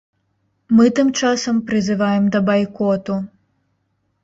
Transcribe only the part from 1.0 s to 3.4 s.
часам, прызываем да байкоту.